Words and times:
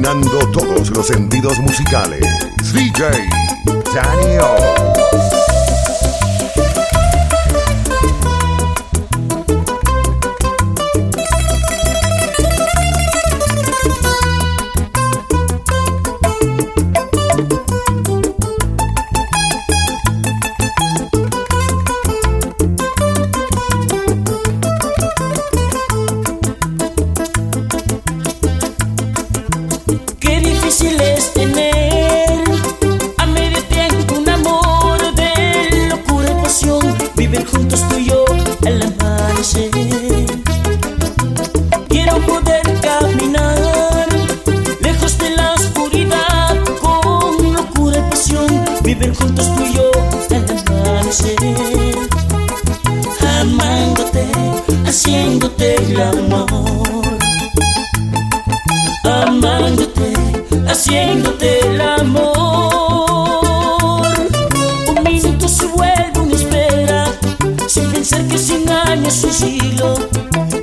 dominando 0.00 0.38
todos 0.50 0.90
los 0.90 1.06
sentidos 1.06 1.58
musicales. 1.58 2.22
DJ 2.72 3.28
Daniel. 3.94 5.19
el 55.82 56.00
amor. 56.00 57.18
Amándote, 59.04 60.12
haciéndote 60.68 61.66
el 61.66 61.80
amor. 61.80 63.26
Un 64.88 65.02
minuto 65.02 65.48
se 65.48 65.66
vuelve 65.66 66.20
una 66.20 66.34
espera, 66.34 67.04
sin 67.66 67.90
pensar 67.90 68.26
que 68.26 68.38
cien 68.38 68.68
años 68.68 69.24
un 69.24 69.32
siglo. 69.32 69.94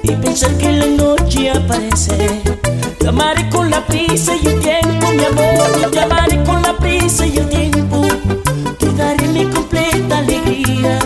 Y 0.04 0.12
pensar 0.12 0.52
que 0.58 0.72
la 0.72 0.86
noche 0.86 1.52
aparece. 1.52 2.42
Te 3.00 3.08
amaré 3.08 3.50
con 3.50 3.70
la 3.70 3.86
prisa 3.86 4.34
y 4.36 4.48
el 4.48 4.60
tiempo, 4.60 5.12
mi 5.12 5.26
amor. 5.26 5.92
Te 5.92 6.00
amaré 6.00 6.44
con 6.44 6.62
la 6.62 6.78
prisa 6.78 7.26
y 7.26 7.38
el 7.38 7.50
tiempo. 7.50 8.06
Te 8.80 8.92
daré 8.94 9.28
mi 9.28 9.46
completa 9.46 10.20
alegría, 10.20 11.00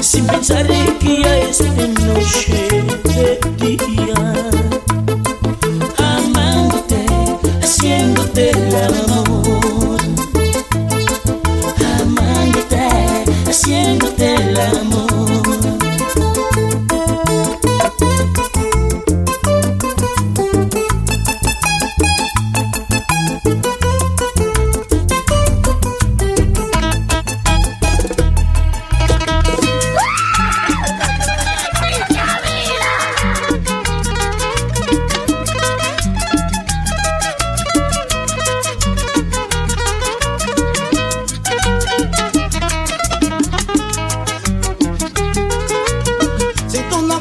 sin 0.00 0.26
pensar 0.26 0.66
que 0.66 1.22
ya 1.22 1.38
es 1.38 1.58
de 1.58 1.88
noche. 1.88 3.07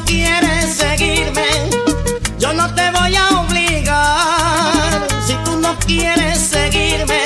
quieres 0.07 0.77
seguirme, 0.77 1.45
yo 2.39 2.53
no 2.53 2.73
te 2.73 2.89
voy 2.91 3.15
a 3.15 3.41
obligar. 3.41 5.07
Si 5.27 5.33
tú 5.43 5.57
no 5.57 5.77
quieres 5.85 6.39
seguirme, 6.39 7.21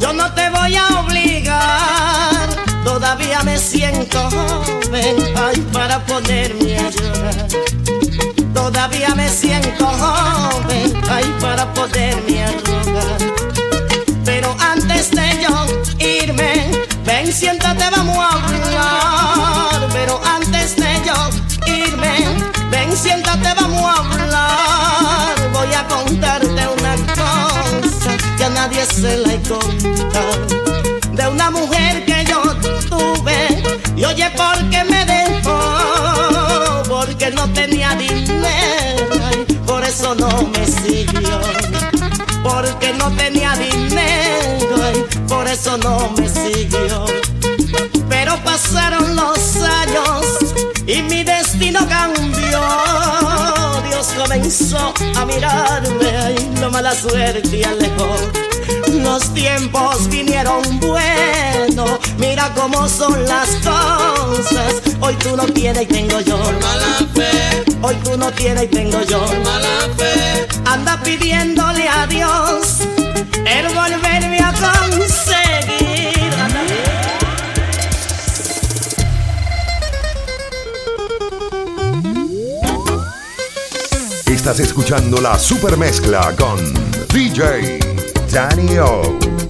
yo 0.00 0.12
no 0.12 0.32
te 0.34 0.50
voy 0.50 0.74
a 0.76 0.86
obligar. 1.00 2.48
Todavía 2.84 3.42
me 3.44 3.56
siento 3.56 4.18
joven, 4.30 5.16
ay, 5.36 5.60
para 5.72 6.04
ponerme 6.04 6.78
a 6.78 6.90
llorar. 6.90 7.48
Todavía 8.52 9.14
me 9.14 9.28
siento 9.28 9.86
joven, 9.86 10.92
ay, 11.08 11.34
para 11.40 11.72
poderme 11.72 12.44
arrugar. 12.44 13.18
Pero 14.24 14.56
antes 14.58 15.10
de 15.12 15.28
yo 15.44 15.54
irme, 15.98 16.70
ven, 17.04 17.32
siéntate, 17.32 17.84
vamos 17.90 18.18
a 18.18 18.30
hablar. 18.32 19.33
Ven, 22.70 22.96
siéntate, 22.96 23.48
vamos 23.54 23.82
a 23.82 23.96
hablar. 23.98 25.52
Voy 25.52 25.72
a 25.72 25.86
contarte 25.86 26.46
una 26.48 26.96
cosa 27.14 28.16
que 28.36 28.44
a 28.44 28.50
nadie 28.50 28.84
se 28.86 29.18
la 29.18 29.34
he 29.34 29.40
contado. 29.42 30.46
De 31.12 31.28
una 31.28 31.50
mujer 31.50 32.04
que 32.04 32.24
yo 32.24 32.42
tuve 32.88 33.62
y 33.96 34.04
oye, 34.04 34.30
¿por 34.30 34.70
qué 34.70 34.84
me 34.84 35.04
dejó? 35.04 36.82
Porque 36.88 37.30
no 37.30 37.48
tenía 37.52 37.94
dinero 37.94 39.14
por 39.66 39.82
eso 39.82 40.14
no 40.14 40.28
me 40.52 40.66
siguió. 40.66 41.40
Porque 42.42 42.92
no 42.92 43.10
tenía 43.16 43.54
dinero 43.56 45.06
por 45.26 45.48
eso 45.48 45.76
no 45.78 46.10
me 46.16 46.28
siguió. 46.28 47.06
Pero 48.08 48.36
pasaron 48.44 49.16
los 49.16 49.56
años 49.56 50.26
y 50.86 51.02
mi 51.02 51.23
comenzó 54.34 54.92
a 55.16 55.24
mirarme 55.26 56.34
y 56.40 56.70
mala 56.72 56.92
suerte 56.92 57.64
alejó. 57.64 58.16
Los 58.92 59.32
tiempos 59.32 60.08
vinieron 60.08 60.62
buenos, 60.80 62.00
mira 62.18 62.50
cómo 62.56 62.88
son 62.88 63.24
las 63.26 63.48
cosas. 63.56 64.82
Hoy 65.00 65.14
tú 65.16 65.36
no 65.36 65.44
tienes 65.44 65.82
y 65.82 65.86
tengo 65.86 66.20
yo. 66.20 66.36
Mala 66.36 67.06
fe. 67.14 67.64
Hoy 67.80 67.94
tú 68.02 68.16
no 68.16 68.32
tienes 68.32 68.64
y 68.64 68.68
tengo 68.68 69.00
yo. 69.02 69.20
Mala 69.44 69.94
fe. 69.96 70.48
Anda 70.64 71.00
pidiéndole 71.02 71.88
a 71.88 72.06
Dios 72.08 72.78
el 73.46 73.68
volverme 73.72 74.40
a 74.40 74.52
conseguir. 74.52 75.83
Estás 84.44 84.60
escuchando 84.60 85.22
la 85.22 85.38
super 85.38 85.74
mezcla 85.78 86.36
con 86.36 86.58
DJ 87.08 87.78
Daniel. 88.30 89.43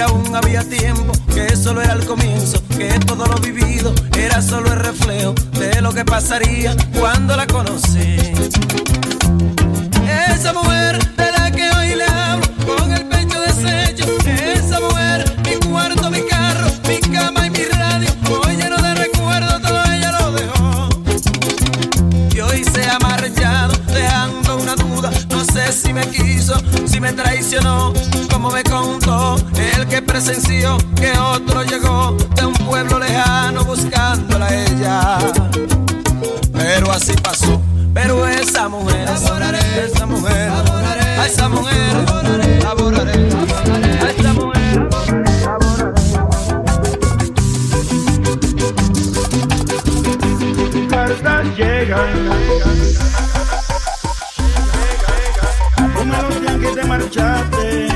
aún 0.00 0.34
había 0.34 0.62
tiempo, 0.64 1.12
que 1.34 1.56
solo 1.56 1.82
era 1.82 1.92
el 1.92 2.04
comienzo, 2.06 2.62
que 2.76 2.88
todo 3.06 3.26
lo 3.26 3.36
vivido 3.36 3.94
era 4.16 4.40
solo 4.42 4.72
el 4.72 4.80
reflejo 4.80 5.34
de 5.58 5.80
lo 5.80 5.92
que 5.92 6.04
pasaría 6.04 6.74
cuando 6.98 7.36
la 7.36 7.46
conocí. 7.46 8.16
Esa 10.32 10.52
mujer 10.52 10.98
me 27.00 27.12
traicionó, 27.14 27.94
como 28.30 28.50
me 28.50 28.62
contó 28.62 29.36
el 29.76 29.88
que 29.88 30.02
presenció 30.02 30.76
que 30.94 31.10
otro 31.18 31.62
llegó 31.62 32.14
de 32.36 32.44
un 32.44 32.52
pueblo 32.52 32.98
lejano 32.98 33.64
buscándola 33.64 34.46
a 34.46 34.54
ella. 34.54 35.18
Pero 36.52 36.92
así 36.92 37.14
pasó, 37.22 37.58
pero 37.94 38.26
esa 38.26 38.68
mujer, 38.68 39.08
esa 39.08 40.06
mujer, 40.06 40.50
adoraré, 40.50 41.00
a 41.00 41.26
esa 41.26 41.48
mujer, 41.48 41.96
a 44.02 44.10
esa 44.10 44.32
mujer. 44.34 44.88
Cartas 50.90 51.56
llegan. 51.56 52.89
Marchaste, 56.90 57.86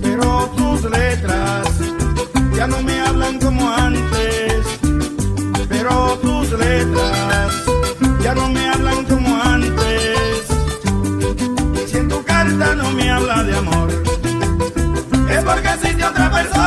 pero 0.00 0.48
tus 0.56 0.88
letras 0.88 1.66
ya 2.56 2.68
no 2.68 2.80
me 2.80 3.00
hablan 3.00 3.40
como 3.40 3.62
antes. 3.72 4.60
Pero 5.68 6.16
tus 6.22 6.52
letras 6.52 7.50
ya 8.22 8.34
no 8.36 8.48
me 8.50 8.68
hablan 8.68 9.04
como 9.06 9.30
antes. 9.54 10.42
Si 11.88 11.96
en 11.96 12.08
tu 12.08 12.22
carta 12.22 12.66
no 12.76 12.92
me 12.92 13.10
habla 13.10 13.42
de 13.42 13.56
amor, 13.56 13.88
es 15.28 15.42
porque 15.44 15.68
existe 15.74 16.04
otra 16.04 16.30
persona. 16.30 16.61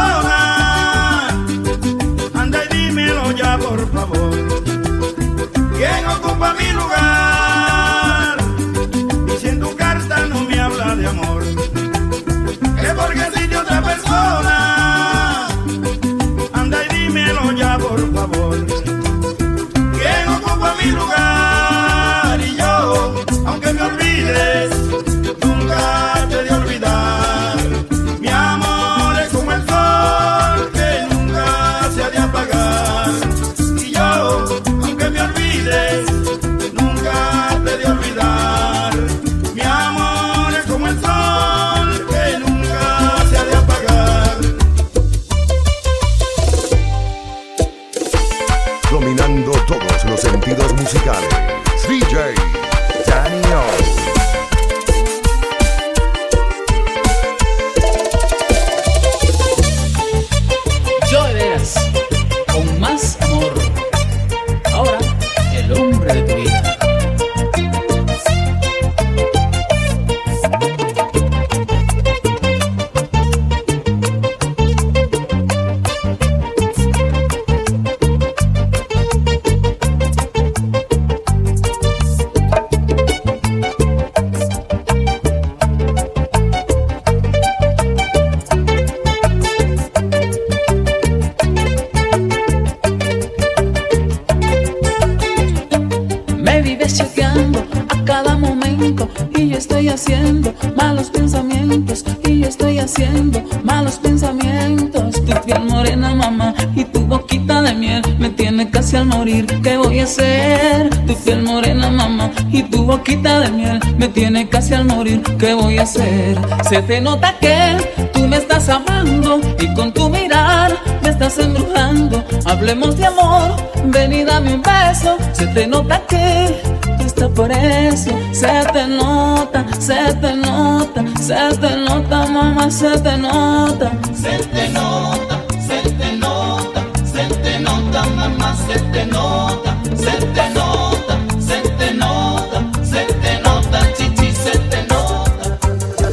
Malos 103.64 103.96
pensamientos. 103.98 105.14
Tu 105.26 105.34
piel 105.46 105.62
morena, 105.66 106.14
mamá, 106.14 106.54
y 106.76 106.84
tu 106.86 107.02
boquita 107.02 107.62
de 107.62 107.74
miel 107.74 108.02
me 108.20 108.30
tiene 108.30 108.70
casi 108.70 108.96
al 108.98 109.06
morir. 109.06 109.46
¿Qué 109.64 109.78
voy 109.78 110.00
a 110.00 110.04
hacer? 110.04 110.90
Tu 111.08 111.16
piel 111.24 111.44
morena, 111.44 111.90
mamá, 111.90 112.32
y 112.52 112.64
tu 112.64 112.84
boquita 112.84 113.40
de 113.40 113.52
miel 113.52 113.80
me 113.98 114.08
tiene 114.08 114.48
casi 114.48 114.74
al 114.74 114.86
morir. 114.86 115.22
¿Qué 115.40 115.54
voy 115.54 115.78
a 115.78 115.84
hacer? 115.84 116.38
Se 116.70 116.82
te 116.82 117.02
nota 117.02 117.36
que 117.40 118.10
tú 118.14 118.28
me 118.28 118.38
estás 118.38 118.70
amando 118.70 119.40
y 119.60 119.74
con 119.74 119.94
tu 119.94 120.10
mirar 120.10 120.74
estás 121.16 121.38
embrujando. 121.40 122.24
Hablemos 122.46 122.98
de 122.98 123.06
amor, 123.06 123.56
ven 123.86 124.12
y 124.14 124.24
dame 124.26 124.54
un 124.56 124.62
beso. 124.62 125.18
Se 125.34 125.48
te 125.48 125.66
nota 125.66 126.02
que 126.08 126.62
tú 126.98 127.04
estás 127.06 127.30
por 127.30 127.52
eso. 127.52 128.12
Se 128.34 128.52
te 128.74 128.88
nota, 128.88 129.66
se 129.80 130.14
te 130.22 130.34
nota, 130.36 131.04
se 131.22 131.58
te 131.62 131.76
nota, 131.78 132.26
mamá, 132.28 132.70
se 132.70 132.98
te 133.00 133.18
nota. 133.18 133.92
Se 134.14 134.38
te 134.54 134.70
nota, 134.70 135.36
se 135.68 135.78
te 135.92 136.12
nota, 136.18 136.82
se 137.14 137.24
te 137.44 137.60
nota, 137.60 138.04
mamá, 138.18 138.56
se 138.68 138.80
te 138.94 139.06
nota, 139.06 139.72
se 139.96 140.12
te 140.36 140.50
nota, 140.50 141.16
se 141.40 141.58
te 141.80 141.94
nota, 141.94 142.60
se 142.84 143.02
te 143.22 143.40
nota, 143.42 143.80
chichi, 143.98 144.32
se 144.34 144.52
te 144.72 144.80
nota. 144.88 145.58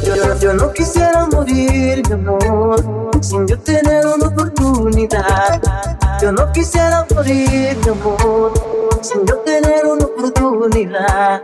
Yo, 0.05 0.15
yo- 0.15 0.39
yo 0.39 0.53
no 0.53 0.71
quisiera 0.71 1.25
morir, 1.31 2.03
mi 2.07 2.13
amor, 2.13 3.11
sin 3.21 3.47
yo 3.47 3.57
tener 3.59 3.92
quisiera 6.53 7.05
morir, 7.13 7.77
mi 7.83 7.89
amor, 7.89 8.53
sin 9.01 9.25
yo 9.25 9.37
tener 9.39 9.85
una 9.85 10.05
oportunidad. 10.05 11.41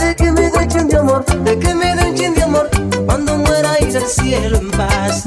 De 0.00 0.16
que 0.16 0.32
me 0.32 0.50
den 0.50 0.68
chin 0.68 0.88
de 0.88 0.96
amor, 0.96 1.24
de 1.24 1.58
que 1.58 1.74
me 1.74 1.94
den 1.94 2.14
chin 2.14 2.34
de 2.34 2.42
amor, 2.42 2.68
cuando 3.06 3.36
muera 3.36 3.78
ir 3.80 3.96
al 3.96 4.06
cielo 4.06 4.58
en 4.58 4.70
paz. 4.70 5.24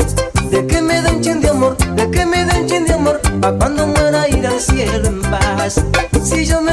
De 0.50 0.66
que 0.66 0.82
me 0.82 1.02
den 1.02 1.22
chin 1.22 1.42
de 1.42 1.50
amor, 1.50 1.78
de 1.78 2.10
que 2.10 2.26
me 2.26 2.44
den 2.46 2.68
chin 2.68 2.86
de 2.86 2.94
amor, 2.94 3.22
pa' 3.40 3.54
cuando 3.54 3.88
muera 3.88 4.28
ir 4.30 4.46
al 4.46 4.60
cielo 4.60 5.08
en 5.08 5.22
paz. 5.22 5.82
Si 6.24 6.46
yo 6.46 6.62
me 6.62 6.69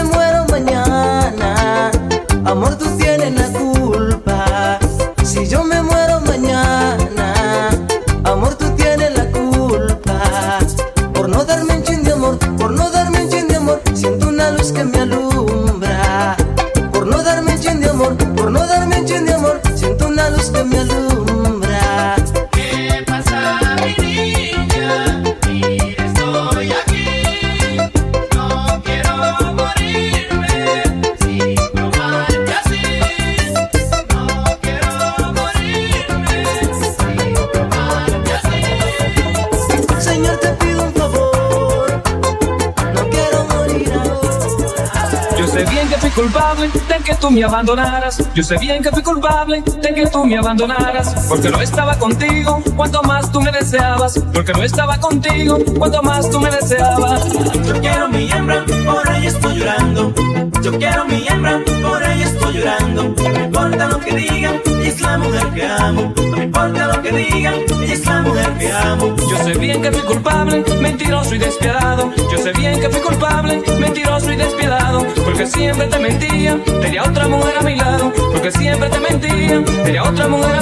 tú 47.27 47.33
me 47.33 47.43
abandonaras. 47.43 48.23
Yo 48.35 48.43
sé 48.45 48.57
bien 48.59 48.83
que 48.83 48.91
fui 48.91 49.03
culpable 49.03 49.61
de 49.83 49.95
que 49.95 50.07
tú 50.07 50.25
me 50.25 50.39
abandonaras. 50.39 51.27
Porque 51.29 51.51
no 51.51 51.61
estaba 51.61 51.99
contigo 51.99 52.63
cuanto 52.77 53.03
más 53.03 53.33
tú 53.33 53.41
me 53.41 53.51
deseabas. 53.51 54.19
Porque 54.33 54.53
no 54.53 54.63
estaba 54.63 54.97
contigo 54.99 55.59
cuanto 55.77 56.03
más 56.03 56.31
tú 56.31 56.39
me 56.39 56.51
deseabas. 56.51 57.27
Yo 57.67 57.81
quiero 57.81 58.09
mi 58.09 58.31
hembra, 58.31 58.65
por 58.85 59.09
ella 59.11 59.29
estoy 59.29 59.59
llorando. 59.59 60.15
Yo 60.63 60.79
quiero 60.79 61.05
mi 61.07 61.27
hembra, 61.27 61.61
por 61.83 62.03
ella 62.03 62.25
estoy 62.25 62.59
llorando. 62.59 63.03
No 63.03 63.45
importa 63.45 63.89
lo 63.89 63.99
que 63.99 64.15
digan, 64.15 64.61
es 64.97 65.03
la 65.03 65.19
mujer 65.19 65.47
que 65.55 65.67
amo. 65.67 66.13
No 66.17 66.37
me 66.37 66.45
importa 66.45 66.87
lo 66.87 67.03
que 67.03 67.13
digan, 67.13 67.55
ella 67.83 67.93
es 67.93 68.07
la 68.07 68.23
mujer 68.23 68.51
que 68.59 68.73
amo. 68.73 69.17
Yo 69.31 69.37
sé 69.45 69.59
bien 69.59 69.83
que 69.83 69.93
fui 69.93 70.03
culpable, 70.03 70.65
mentiroso 70.81 71.35
y 71.35 71.39
despiadado. 71.39 72.13
Yo 72.33 72.39
sé 72.39 72.53
bien 72.53 72.81
que 72.81 72.89
fui 72.89 73.01
culpable, 73.01 73.63
mentiroso 73.79 74.33
y 74.33 74.37
despiadado. 74.37 75.07
Porque 75.25 75.47
siempre 75.47 75.87
te 75.87 75.99
mentía, 75.99 76.59
tenía 76.81 77.03
otra 77.03 77.29
mujer 77.29 77.55
a 77.59 77.63
mi 77.63 77.77
lado. 77.77 78.13
Porque 78.33 78.51
siempre 78.51 78.89
te 78.89 78.99
mentía, 78.99 79.65
tenía 79.85 80.03
otra 80.03 80.29
mujer 80.29 80.56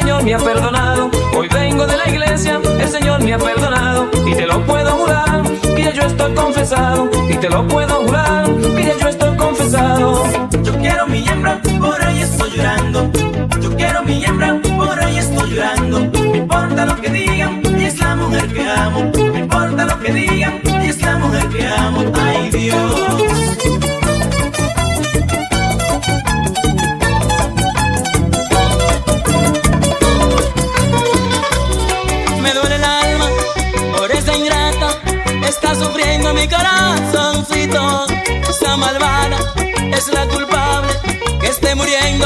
me 0.00 0.34
ha 0.34 0.38
perdonado. 0.38 1.10
Hoy 1.36 1.48
vengo 1.48 1.86
de 1.86 1.96
la 1.96 2.08
iglesia, 2.08 2.60
el 2.80 2.88
Señor 2.88 3.22
me 3.22 3.34
ha 3.34 3.38
perdonado. 3.38 4.08
Y 4.26 4.34
te 4.34 4.46
lo 4.46 4.64
puedo 4.64 4.90
jurar, 4.92 5.42
que 5.76 5.92
yo 5.92 6.02
estoy 6.02 6.34
confesado. 6.34 7.10
Y 7.28 7.36
te 7.36 7.50
lo 7.50 7.66
puedo 7.68 7.96
jurar, 8.06 8.46
que 8.74 8.94
yo 8.98 9.08
estoy 9.08 9.36
confesado. 9.36 10.24
Yo 10.62 10.78
quiero 10.78 11.06
mi 11.06 11.28
hembra, 11.28 11.60
por 11.78 12.02
ahí 12.02 12.22
estoy 12.22 12.50
llorando. 12.52 13.10
Yo 13.60 13.76
quiero 13.76 14.02
mi 14.02 14.24
hembra, 14.24 14.58
por 14.76 14.98
ahí 14.98 15.18
estoy 15.18 15.50
llorando. 15.50 16.00
No 16.00 16.36
importa 16.36 16.86
lo 16.86 16.96
que 16.96 17.10
digan, 17.10 17.60
ella 17.62 17.88
es 17.88 17.98
la 17.98 18.16
mujer 18.16 18.48
que 18.52 18.70
amo. 18.70 19.10
No 19.14 19.38
importa 19.38 19.84
lo 19.84 20.00
que 20.00 20.12
digan, 20.12 20.60
ella 20.64 20.88
es 20.88 21.02
la 21.02 21.18
mujer 21.18 21.48
que 21.48 21.66
amo. 21.66 21.71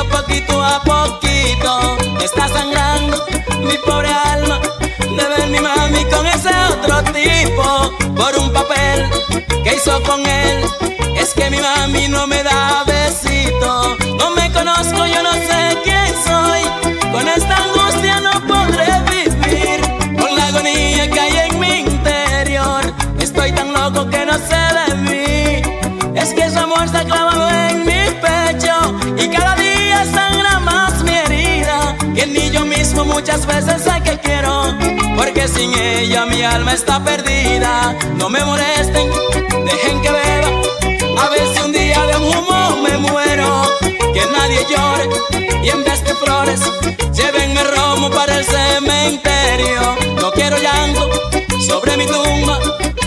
Poquito 0.05 0.63
a 0.63 0.81
poquito. 0.83 1.97
Está 2.23 2.49
sangrando 2.49 3.25
mi 3.61 3.77
pobre 3.79 4.09
alma. 4.09 4.61
De 4.99 5.25
ver 5.29 5.49
mi 5.49 5.61
mami 5.61 6.05
con 6.07 6.27
ese 6.27 6.51
otro 6.71 7.03
tipo 7.13 7.93
por 8.15 8.37
un 8.39 8.53
papel 8.53 9.09
que 9.65 9.75
hizo 9.75 10.03
con 10.03 10.27
él. 10.27 10.65
Es 11.17 11.35
que 11.35 11.51
mi 11.51 11.61
mami 11.61 12.09
no 12.09 12.27
me 12.27 12.43
da 12.43 12.85
muchas 33.27 33.47
veces 33.47 33.83
sé 33.83 34.01
que 34.05 34.19
quiero. 34.21 34.73
Porque 35.17 35.49
sin 35.49 35.75
ella 35.77 36.27
mi 36.27 36.43
alma 36.43 36.75
está 36.75 37.03
perdida. 37.03 37.97
No 38.15 38.31
me 38.31 38.45
molesten, 38.45 39.11
dejen 39.65 40.01
que 40.01 40.11
beba. 40.11 40.49
A 41.21 41.29
ver 41.31 41.43
si 41.53 41.61
un 41.61 41.73
día 41.73 42.07
de 42.07 42.17
humo 42.19 42.77
me 42.85 42.97
muero. 42.99 43.63
Que 44.15 44.23
nadie 44.33 44.65
llore 44.71 45.09
y 45.61 45.71
en 45.71 45.83
vez 45.83 46.05
de 46.05 46.15
flores 46.15 46.61
llévenme 47.13 47.65
romo 47.65 48.11
para 48.11 48.39
el 48.39 48.45
cementerio. 48.45 49.97
No 50.21 50.31
quiero 50.31 50.57
llanto 50.59 51.11
sobre 51.67 51.97
mi 51.97 52.07
tumba. 52.07 52.61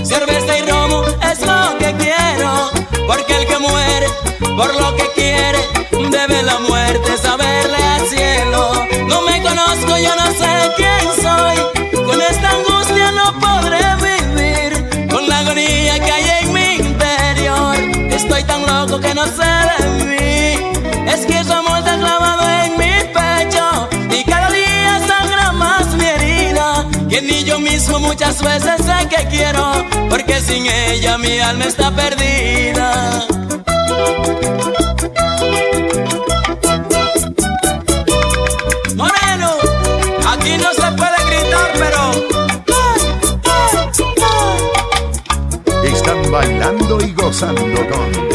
Cerveza 0.03 0.57
y 0.57 0.69
romo 0.69 1.01
es 1.31 1.39
lo 1.45 1.77
que 1.77 1.95
quiero. 1.95 2.71
Porque 3.07 3.37
el 3.37 3.47
que 3.47 3.57
muere 3.57 4.07
por 4.57 4.75
lo 4.81 4.93
que 4.97 5.09
quiere 5.15 5.59
debe 6.11 6.43
la 6.43 6.59
muerte 6.59 7.08
que 19.01 19.13
no 19.13 19.25
sé 19.25 19.51
de 19.79 20.05
mí. 20.05 20.71
Es 21.07 21.25
que 21.25 21.43
su 21.43 21.53
amor 21.53 21.79
está 21.79 21.97
clavado 21.97 22.43
en 22.63 22.71
mi 22.77 22.93
pecho. 23.13 23.89
Y 24.11 24.23
cada 24.23 24.49
día 24.49 24.99
sangra 25.07 25.51
más 25.51 25.93
mi 25.95 26.05
herida. 26.05 26.85
Que 27.09 27.21
ni 27.21 27.43
yo 27.43 27.59
mismo 27.59 27.99
muchas 27.99 28.41
veces 28.41 28.81
sé 28.85 29.07
que 29.07 29.27
quiero. 29.27 29.85
Porque 30.09 30.41
sin 30.41 30.65
ella 30.65 31.17
mi 31.17 31.39
alma 31.39 31.65
está 31.65 31.91
perdida. 31.91 33.25
Moreno, 38.95 39.51
aquí 40.27 40.57
no 40.57 40.73
se 40.73 40.91
puede 40.99 41.19
gritar, 41.29 41.71
pero. 41.73 42.11
Están 45.83 46.31
bailando 46.31 46.99
y 47.01 47.13
gozando 47.13 47.87
con 47.89 48.28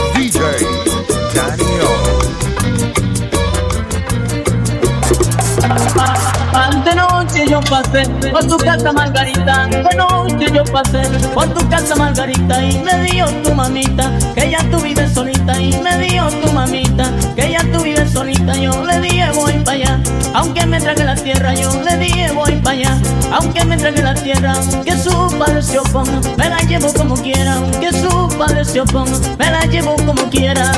De 6.84 6.94
noche 6.94 7.46
yo 7.48 7.60
pasé 7.62 8.06
por 8.30 8.44
tu 8.46 8.56
casa 8.58 8.92
Margarita, 8.92 9.66
noche 9.96 10.46
yo 10.52 10.64
pasé 10.64 11.02
por 11.32 11.46
tu 11.54 11.68
casa 11.68 11.94
Margarita. 11.96 12.62
Y 12.62 12.78
me 12.78 13.04
dio 13.04 13.26
tu 13.42 13.54
mamita 13.54 14.10
que 14.34 14.50
ya 14.50 14.58
tú 14.70 14.78
vives 14.80 15.12
solita. 15.12 15.60
Y 15.60 15.72
me 15.82 15.98
dio 15.98 16.28
tu 16.28 16.52
mamita 16.52 17.10
que 17.34 17.50
ya 17.50 17.60
tú 17.72 17.82
vives 17.82 18.10
solita. 18.12 18.54
Yo 18.56 18.84
le 18.84 19.00
dije 19.00 19.30
voy 19.32 19.52
para 19.64 19.72
allá, 19.76 20.00
aunque 20.34 20.66
me 20.66 20.80
trague 20.80 21.04
la 21.04 21.14
tierra, 21.14 21.54
yo 21.54 21.70
le 21.82 21.96
dije 21.96 22.30
voy 22.32 22.52
para 22.56 22.76
allá, 22.76 22.98
aunque 23.32 23.64
me 23.64 23.76
trague 23.76 24.02
la 24.02 24.14
tierra, 24.14 24.52
aunque 24.52 24.96
su 24.96 25.38
padre 25.38 25.62
se 25.62 25.78
oponga, 25.78 26.20
me 26.36 26.48
la 26.48 26.58
llevo 26.58 26.92
como 26.92 27.16
quiera, 27.16 27.54
aunque 27.54 27.92
su 27.92 28.28
padre 28.38 28.64
se 28.64 28.80
oponga, 28.80 29.18
me 29.38 29.50
la 29.50 29.64
llevo 29.66 29.96
como 30.06 30.28
quiera. 30.30 30.72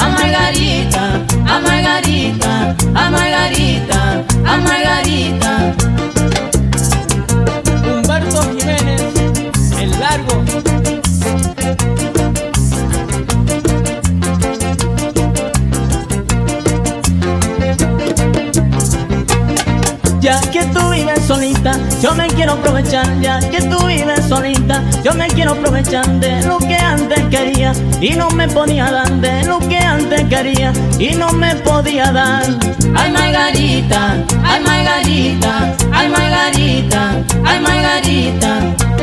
A 0.00 0.08
Margarita, 0.08 0.83
Ya 23.20 23.38
que 23.40 23.60
tú 23.62 23.86
vives 23.86 24.26
solita, 24.28 24.82
yo 25.02 25.14
me 25.14 25.26
quiero 25.28 25.52
aprovechar 25.52 26.06
de 26.20 26.42
lo 26.42 26.58
que 26.58 26.76
antes 26.76 27.22
quería 27.30 27.72
y 28.00 28.10
no 28.10 28.30
me 28.30 28.48
podía 28.48 28.90
dar. 28.90 29.10
De 29.20 29.44
lo 29.44 29.58
que 29.58 29.78
antes 29.78 30.24
quería 30.24 30.72
y 30.98 31.14
no 31.14 31.32
me 31.32 31.54
podía 31.56 32.12
dar. 32.12 32.44
Ay 32.94 33.10
Margarita, 33.12 34.16
ay 34.44 34.62
Margarita, 34.62 35.74
ay 35.92 36.08
Margarita, 36.08 37.16
ay 37.44 37.60
Margarita. 37.60 38.93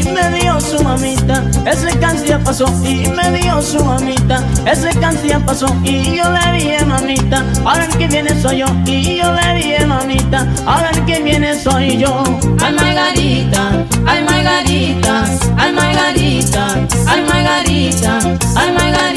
y 0.00 0.04
me 0.10 0.40
dio 0.40 0.60
su 0.60 0.82
mamita. 0.82 1.42
Ese 1.64 1.98
canción 1.98 2.42
pasó 2.44 2.66
y 2.84 3.08
me 3.08 3.30
dio 3.38 3.60
su 3.62 3.82
mamita. 3.84 4.42
Ese 4.66 4.90
canción 5.00 5.42
pasó 5.44 5.66
y 5.84 6.16
yo 6.16 6.24
le 6.30 6.52
dije 6.58 6.84
mamita. 6.84 7.44
Ahora 7.64 7.84
el 7.86 7.96
que 7.96 8.06
viene 8.06 8.30
soy 8.40 8.58
yo 8.58 8.66
y 8.86 9.18
yo 9.18 9.32
le 9.32 9.54
dije 9.54 9.86
mamita. 9.86 10.46
Ahora 10.66 10.90
el 10.90 11.04
que 11.04 11.22
viene 11.22 11.54
soy 11.58 11.98
yo. 11.98 12.22
Ay 12.60 12.74
Margarita, 12.74 13.62
ay 14.06 14.24
Margarita, 14.24 15.24
ay 15.56 15.72
Margarita, 15.72 16.66
ay 17.06 17.22
Margarita, 17.28 18.18
ay 18.56 18.72
Margarita. 18.72 19.15